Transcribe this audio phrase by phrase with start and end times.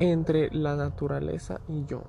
[0.00, 2.02] entre la naturaleza y yo.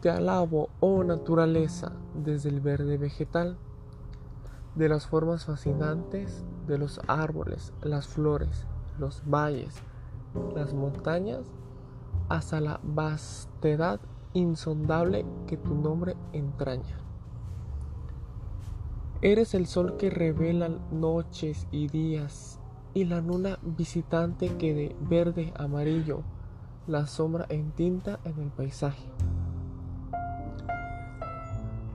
[0.00, 3.56] Te alabo, oh naturaleza, desde el verde vegetal,
[4.74, 8.66] de las formas fascinantes de los árboles, las flores,
[8.98, 9.74] los valles,
[10.54, 11.46] las montañas,
[12.28, 14.00] hasta la vastedad
[14.32, 16.98] insondable que tu nombre entraña.
[19.22, 22.60] Eres el sol que revela noches y días,
[22.92, 26.22] y la luna visitante que de verde amarillo
[26.86, 29.08] la sombra en tinta en el paisaje.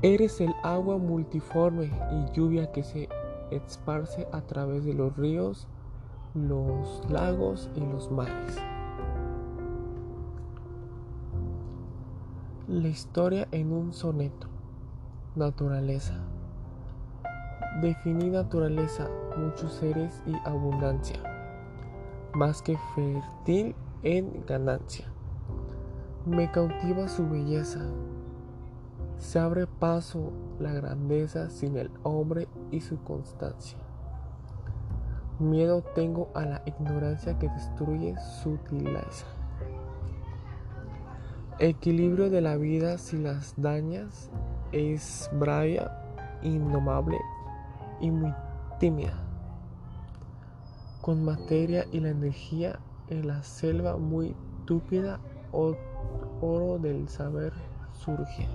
[0.01, 3.09] Eres el agua multiforme y lluvia que se
[3.51, 5.67] esparce a través de los ríos,
[6.33, 8.57] los lagos y los mares.
[12.67, 14.47] La historia en un soneto.
[15.35, 16.15] Naturaleza.
[17.81, 21.21] Definí naturaleza, muchos seres y abundancia,
[22.33, 25.05] más que fértil en ganancia.
[26.25, 27.81] Me cautiva su belleza.
[29.17, 33.77] Se abre paso la grandeza sin el hombre y su constancia.
[35.39, 39.25] Miedo tengo a la ignorancia que destruye sutileza.
[41.59, 44.29] Equilibrio de la vida si las dañas
[44.71, 45.91] es braya,
[46.41, 47.17] indomable
[47.99, 48.33] y muy
[48.79, 49.17] tímida.
[51.01, 55.19] Con materia y la energía en la selva muy túpida,
[55.51, 57.53] oro del saber
[57.93, 58.47] surge.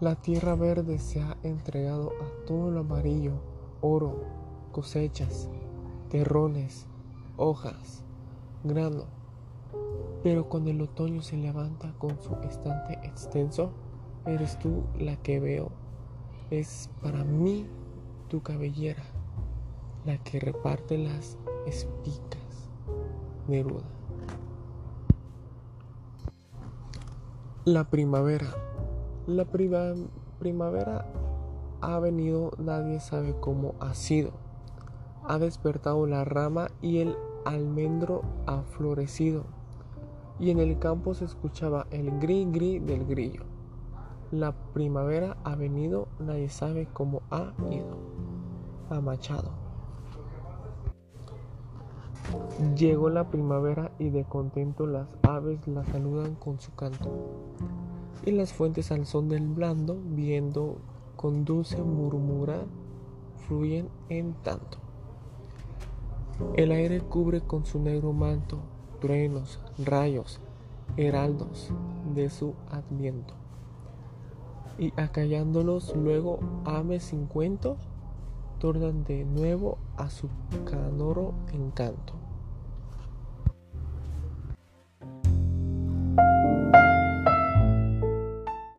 [0.00, 3.34] La tierra verde se ha entregado a todo lo amarillo,
[3.80, 4.24] oro,
[4.72, 5.48] cosechas,
[6.08, 6.86] terrones,
[7.36, 8.02] hojas
[8.64, 9.04] grano.
[10.22, 13.72] Pero cuando el otoño se levanta con su estante extenso,
[14.26, 15.70] eres tú la que veo.
[16.50, 17.66] Es para mí
[18.28, 19.02] tu cabellera,
[20.04, 22.70] la que reparte las espicas.
[23.48, 23.84] Neruda.
[27.64, 28.46] La primavera.
[29.26, 31.06] La primavera
[31.82, 34.32] ha venido, nadie sabe cómo ha sido.
[35.24, 39.44] Ha despertado la rama y el almendro ha florecido,
[40.38, 43.44] y en el campo se escuchaba el gri gri del grillo.
[44.30, 47.98] La primavera ha venido, nadie sabe cómo ha ido.
[48.88, 49.69] A Machado.
[52.76, 57.10] Llegó la primavera y de contento las aves la saludan con su canto.
[58.24, 60.78] Y las fuentes al son del blando, viendo
[61.16, 62.66] con dulce murmurar,
[63.46, 64.78] fluyen en tanto.
[66.56, 68.58] El aire cubre con su negro manto
[69.00, 70.40] truenos, rayos,
[70.96, 71.70] heraldos
[72.14, 73.34] de su adviento.
[74.78, 77.76] Y acallándolos luego ames sin cuento,
[78.60, 80.28] tornan de nuevo a su
[80.64, 82.29] canoro encanto.